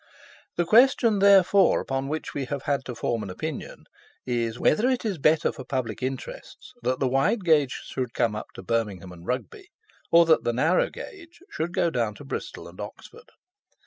[0.55, 3.83] The question, therefore, upon which we have had to form an opinion
[4.25, 8.47] is, whether it is better for public interests that the wide gauge should come up
[8.55, 9.67] to Birmingham and Rugby,
[10.11, 13.29] or that the narrow gauge should go down to Bristol and Oxford?